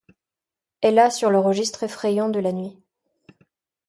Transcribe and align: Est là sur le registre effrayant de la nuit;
Est 0.81 0.89
là 0.89 1.11
sur 1.11 1.29
le 1.29 1.37
registre 1.37 1.83
effrayant 1.83 2.27
de 2.29 2.39
la 2.39 2.51
nuit; 2.53 2.75